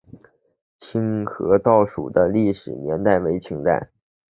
[0.79, 3.91] 清河道署的历史年代为清代。